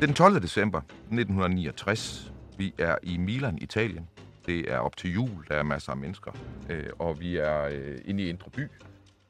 [0.00, 0.42] Den 12.
[0.42, 2.32] december 1969.
[2.58, 4.08] Vi er i Milan, Italien.
[4.46, 6.32] Det er op til jul, der er masser af mennesker.
[6.70, 8.68] Øh, og vi er øh, inde i Indre By,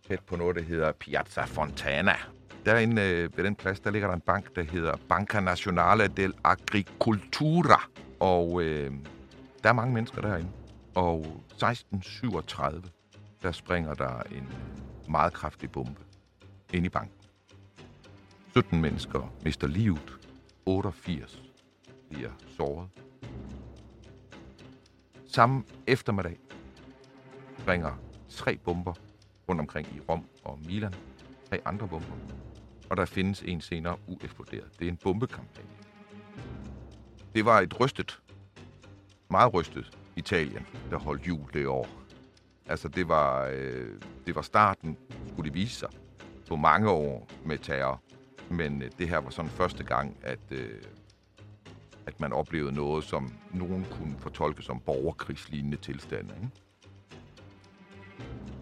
[0.08, 2.14] tæt på noget, der hedder Piazza Fontana.
[2.66, 7.88] Derinde øh, ved den plads, der ligger der en bank, der hedder Banca Nazionale dell'Agricoltura.
[8.20, 8.92] Og øh,
[9.62, 10.50] der er mange mennesker derinde.
[10.94, 12.82] Og 1637,
[13.42, 14.48] der springer der en
[15.08, 16.00] meget kraftig bombe
[16.72, 17.16] ind i banken.
[18.52, 20.23] 17 mennesker mister livet.
[20.66, 21.42] 88
[22.10, 22.88] bliver såret.
[25.26, 26.38] Samme eftermiddag
[27.68, 27.92] ringer
[28.28, 28.94] tre bomber
[29.48, 30.94] rundt omkring i Rom og Milan.
[31.48, 32.16] Tre andre bomber.
[32.90, 34.78] Og der findes en senere ueksploderet.
[34.78, 35.70] Det er en bombekampagne.
[37.34, 38.22] Det var et rystet,
[39.30, 41.88] meget rystet Italien, der holdt jul det år.
[42.66, 44.96] Altså, det var, øh, det var starten,
[45.28, 45.88] skulle det vise sig,
[46.48, 48.02] på mange år med terror.
[48.50, 50.82] Men øh, det her var sådan første gang, at, øh,
[52.06, 56.34] at man oplevede noget, som nogen kunne fortolke som borgerkrigslignende tilstande.
[56.34, 56.50] Ikke?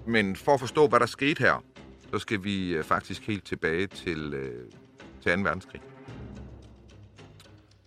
[0.06, 1.64] Men for at forstå, hvad der skete her,
[2.10, 4.70] så skal vi øh, faktisk helt tilbage til, øh,
[5.20, 5.42] til 2.
[5.42, 5.80] verdenskrig.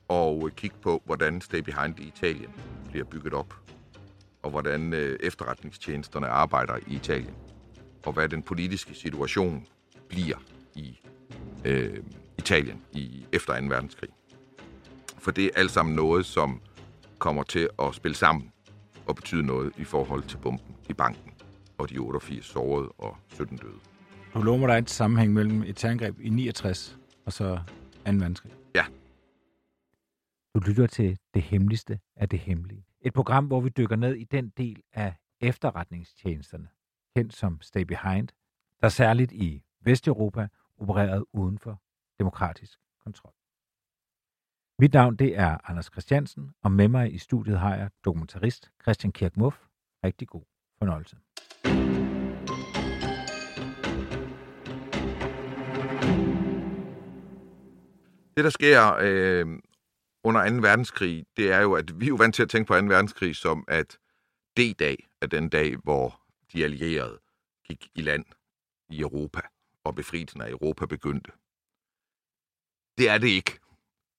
[0.08, 2.52] Og øh, kigge på, hvordan Stay Behind i Italien
[2.90, 3.54] bliver bygget op.
[4.42, 7.36] Og hvordan øh, efterretningstjenesterne arbejder i Italien.
[8.06, 9.68] Og hvad den politiske situation
[10.10, 10.38] bliver
[10.76, 11.00] i
[11.66, 12.04] øh,
[12.38, 13.68] Italien i, efter 2.
[13.68, 14.10] verdenskrig.
[15.18, 16.62] For det er alt sammen noget, som
[17.20, 18.52] kommer til at spille sammen
[19.08, 21.32] og betyde noget i forhold til bomben i banken
[21.78, 23.80] og de 88 sårede og 17 døde.
[24.34, 27.60] Du lover mig, der er et sammenhæng mellem et terrorangreb i 69 og så
[28.06, 28.12] 2.
[28.12, 28.52] verdenskrig.
[28.76, 28.86] Ja.
[30.56, 32.86] Du lytter til Det Hemmeligste af det Hemmelige.
[33.02, 36.68] Et program, hvor vi dykker ned i den del af efterretningstjenesterne,
[37.16, 38.28] kendt som Stay Behind,
[38.82, 40.48] der særligt i Vesteuropa
[40.78, 41.82] opereret uden for
[42.20, 43.34] demokratisk kontrol.
[44.80, 49.12] Mit navn det er Anders Christiansen, og med mig i studiet har jeg dokumentarist Christian
[49.12, 49.58] Kirk Muff.
[50.04, 50.44] Rigtig god
[50.78, 51.18] fornøjelse.
[58.38, 59.60] Det, der sker øh,
[60.24, 60.56] under 2.
[60.56, 62.86] verdenskrig, det er jo, at vi er jo vant til at tænke på 2.
[62.86, 63.98] verdenskrig som, at
[64.58, 66.22] D-dag er den dag, hvor
[66.54, 67.20] de allierede
[67.68, 68.26] gik i land
[68.90, 69.42] i Europa,
[69.86, 71.32] og befrielsen af Europa begyndte.
[72.98, 73.60] Det er det ikke.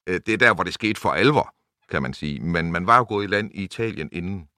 [0.09, 1.55] Øh, det er der, hvor det skete for alvor,
[1.89, 2.41] kan man sige.
[2.41, 4.49] Men man var jo gået i land i Italien inden.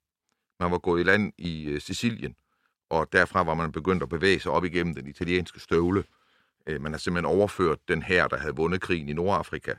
[0.61, 2.37] Man var gået i land i øh, Sicilien,
[2.91, 6.05] og derfra var man begyndt at bevæge sig op igennem den italienske støvle.
[6.67, 9.75] Øh, man har simpelthen overført den her, der havde vundet krigen i Nordafrika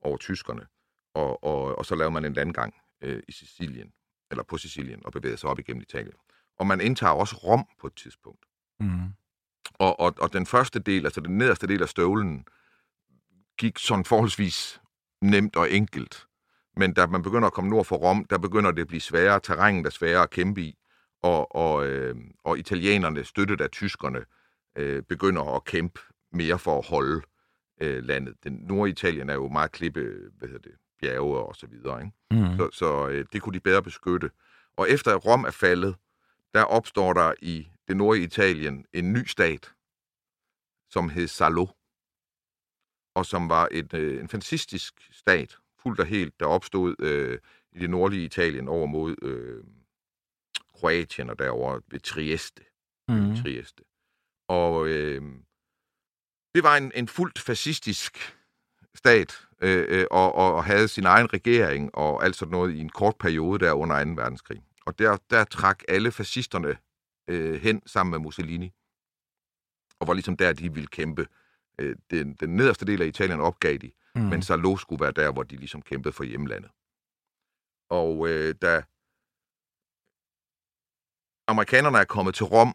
[0.00, 0.66] over tyskerne,
[1.14, 3.92] og, og, og så lavede man en landgang øh, i Sicilien,
[4.30, 6.14] eller på Sicilien, og bevægede sig op igennem Italien.
[6.56, 8.44] Og man indtager også Rom på et tidspunkt.
[8.80, 9.12] Mm.
[9.80, 12.44] Og, og, og den første del, altså den nederste del af støvlen,
[13.58, 14.80] gik sådan forholdsvis
[15.20, 16.26] nemt og enkelt.
[16.76, 19.40] Men da man begynder at komme nord for Rom, der begynder det at blive sværere.
[19.40, 20.76] Terrænet er sværere at kæmpe i.
[21.22, 24.24] Og, og, øh, og italienerne, støttet af tyskerne,
[24.76, 26.00] øh, begynder at kæmpe
[26.32, 27.22] mere for at holde
[27.80, 28.34] øh, landet.
[28.44, 32.00] Den Norditalien er jo meget klippe, hvad hedder det, bjerge og så videre.
[32.00, 32.12] Ikke?
[32.30, 32.56] Mm.
[32.56, 34.30] Så, så øh, det kunne de bedre beskytte.
[34.76, 35.94] Og efter at Rom er faldet,
[36.54, 39.72] der opstår der i det nordlige Italien en ny stat,
[40.90, 41.66] som hed Salo,
[43.14, 47.38] og som var et, øh, en fantastisk stat, fuldt og helt, der opstod øh,
[47.72, 49.64] i det nordlige Italien over mod øh,
[50.74, 52.62] Kroatien og derover ved Trieste.
[53.08, 53.36] Mm.
[53.36, 53.82] Trieste.
[54.48, 55.22] Og øh,
[56.54, 58.36] det var en, en fuldt fascistisk
[58.94, 62.80] stat, øh, øh, og, og, og havde sin egen regering og alt sådan noget i
[62.80, 64.10] en kort periode der under 2.
[64.10, 64.62] verdenskrig.
[64.86, 66.76] Og der, der trak alle fascisterne
[67.30, 68.72] øh, hen sammen med Mussolini,
[70.00, 71.26] og var ligesom der, de ville kæmpe.
[71.78, 74.20] Øh, den, den nederste del af Italien opgav de, Mm.
[74.22, 74.28] mm.
[74.28, 76.70] men Salo skulle være der, hvor de ligesom kæmpede for hjemlandet.
[77.90, 78.82] Og øh, da
[81.48, 82.74] amerikanerne er kommet til Rom,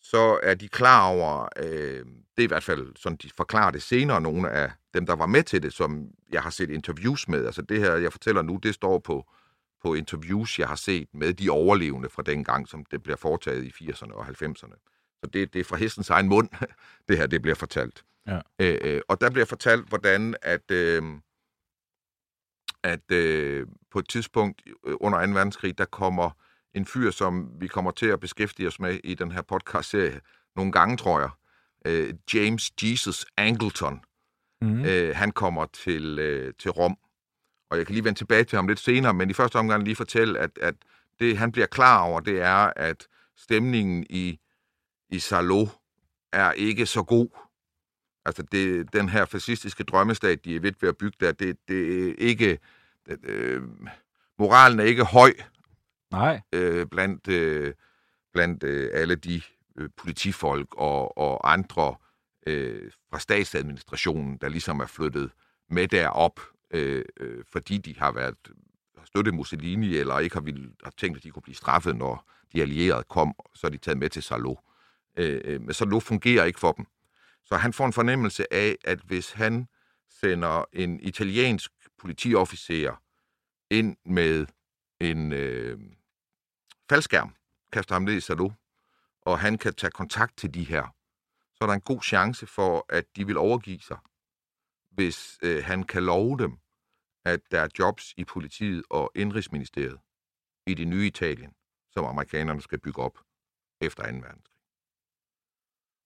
[0.00, 3.82] så er de klar over, øh, det er i hvert fald sådan, de forklarer det
[3.82, 7.46] senere, nogle af dem, der var med til det, som jeg har set interviews med.
[7.46, 9.30] Altså det her, jeg fortæller nu, det står på,
[9.82, 13.64] på interviews, jeg har set med de overlevende fra den gang, som det bliver foretaget
[13.64, 14.76] i 80'erne og 90'erne.
[15.20, 16.48] Så det, det er fra hestens egen mund,
[17.08, 18.04] det her det bliver fortalt.
[18.26, 18.40] Ja.
[18.58, 21.02] Øh, øh, og der bliver fortalt, hvordan at, øh,
[22.82, 25.32] at øh, på et tidspunkt under 2.
[25.32, 26.30] verdenskrig, der kommer
[26.74, 30.20] en fyr, som vi kommer til at beskæftige os med i den her podcast-serie
[30.56, 31.30] nogle gange, tror jeg.
[31.86, 34.00] Øh, James Jesus Angleton.
[34.62, 34.84] Mm.
[34.84, 36.96] Øh, han kommer til, øh, til Rom.
[37.72, 39.96] Og jeg kan lige vende tilbage til ham lidt senere, men i første omgang lige
[39.96, 40.74] fortælle, at, at
[41.20, 44.38] det han bliver klar over, det er, at stemningen i,
[45.08, 45.66] i Salo
[46.32, 47.28] er ikke så god.
[48.24, 52.14] Altså det, den her fascistiske drømmestat, de er ved at bygge der, det, det er
[52.18, 52.58] ikke...
[53.06, 53.62] Det, øh,
[54.38, 55.32] moralen er ikke høj
[56.10, 56.40] Nej.
[56.52, 57.74] Øh, blandt øh,
[58.32, 59.42] blandt øh, alle de
[59.78, 61.96] øh, politifolk og, og andre
[62.46, 65.30] øh, fra statsadministrationen, der ligesom er flyttet
[65.70, 66.40] med derop,
[66.72, 68.36] øh, øh, fordi de har været
[69.02, 72.30] har støttet Mussolini, eller ikke har, ville, har tænkt, at de kunne blive straffet, når
[72.52, 74.54] de allierede kom, så er de taget med til Salo.
[75.16, 76.86] Øh, øh, men Salo fungerer ikke for dem.
[77.44, 79.68] Så han får en fornemmelse af, at hvis han
[80.08, 83.02] sender en italiensk politiofficer
[83.70, 84.46] ind med
[85.00, 85.78] en øh,
[86.88, 87.34] faldskærm,
[87.72, 88.50] kaster ham ned i Salo,
[89.22, 90.94] og han kan tage kontakt til de her,
[91.54, 93.98] så er der en god chance for, at de vil overgive sig,
[94.90, 96.58] hvis øh, han kan love dem,
[97.24, 99.98] at der er jobs i politiet og indrigsministeriet
[100.66, 101.52] i det nye Italien,
[101.90, 103.18] som amerikanerne skal bygge op
[103.80, 104.08] efter 2.
[104.08, 104.52] verdenskrig.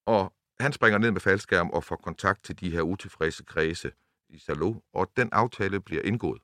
[0.06, 3.92] Og han springer ned med faldskærm og får kontakt til de her utilfredse kredse
[4.28, 6.42] i Salo, og den aftale bliver indgået.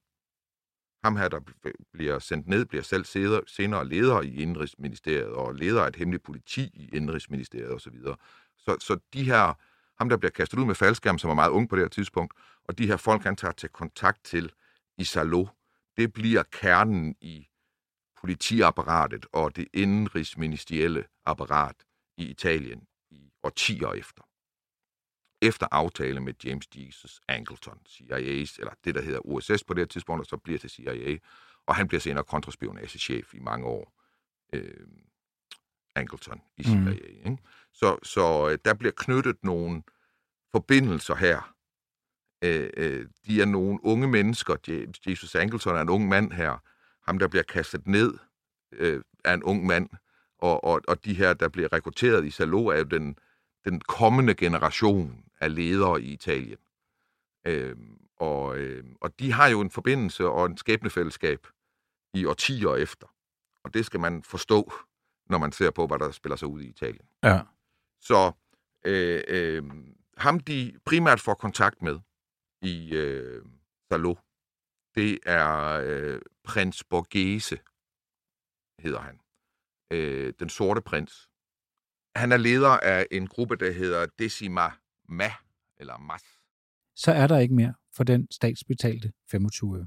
[1.05, 1.41] Ham her, der
[1.93, 3.05] bliver sendt ned, bliver selv
[3.47, 7.95] senere leder i Indrigsministeriet og leder af et hemmeligt politi i Indrigsministeriet osv.
[8.57, 9.55] Så, så de her,
[9.99, 12.35] ham der bliver kastet ud med faldskærm, som var meget ung på det her tidspunkt,
[12.65, 14.53] og de her folk, han tager til kontakt til
[14.99, 15.47] i Salo,
[15.97, 17.49] det bliver kernen i
[18.21, 21.77] politiapparatet og det indrigsministerielle apparat
[22.17, 24.23] i Italien i årtier efter
[25.43, 29.87] efter aftale med James Jesus Angleton, CIA's, eller det, der hedder USS på det her
[29.87, 31.19] tidspunkt, og så bliver til CIA,
[31.67, 33.93] og han bliver senere kontraspionagechef i mange år.
[34.53, 34.87] Øh,
[35.95, 36.75] Angleton i CIA.
[36.75, 36.89] Mm.
[36.89, 37.39] Ikke?
[37.73, 39.83] Så, så øh, der bliver knyttet nogle
[40.53, 41.55] forbindelser her.
[42.43, 44.57] Øh, øh, de er nogle unge mennesker.
[45.07, 46.63] Jesus Angleton er en ung mand her.
[47.07, 48.15] Ham, der bliver kastet ned,
[48.73, 49.89] øh, er en ung mand.
[50.39, 53.19] Og, og, og de her, der bliver rekrutteret i Salo, er jo den,
[53.65, 56.59] den kommende generation af ledere i Italien.
[57.47, 57.77] Øh,
[58.17, 61.47] og, øh, og de har jo en forbindelse og en skæbnefællesskab
[62.15, 63.07] i årtier efter.
[63.65, 64.73] Og det skal man forstå,
[65.31, 67.07] når man ser på, hvad der spiller sig ud i Italien.
[67.23, 67.41] Ja.
[68.01, 68.33] Så
[68.85, 69.63] øh, øh,
[70.17, 71.99] ham, de primært får kontakt med
[72.63, 73.45] i øh,
[73.93, 74.15] Salo,
[74.95, 77.59] det er øh, prins Borghese,
[78.83, 79.21] hedder han.
[79.91, 81.29] Øh, den sorte prins.
[82.17, 84.71] Han er leder af en gruppe, der hedder Decima
[85.09, 85.31] Ma,
[85.77, 86.23] eller Mas.
[86.97, 89.87] Så er der ikke mere for den statsbetalte 25 øre.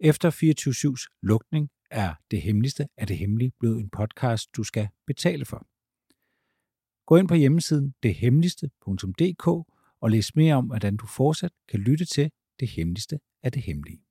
[0.00, 5.44] Efter 24-7's lukning er det hemmeligste af det hemmelige blevet en podcast, du skal betale
[5.44, 5.66] for.
[7.06, 9.75] Gå ind på hjemmesiden dethemmeligste.dk
[10.06, 12.30] og læs mere om, hvordan du fortsat kan lytte til
[12.60, 14.05] det hemmeligste af det hemmelige.